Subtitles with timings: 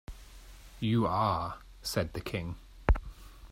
[0.79, 2.55] ‘You are,’ said the King.